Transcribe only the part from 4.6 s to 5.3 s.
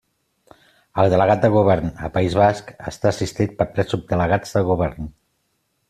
Govern.